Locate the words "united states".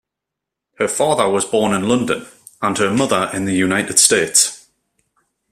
3.53-4.65